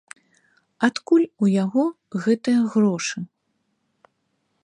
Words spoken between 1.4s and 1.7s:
у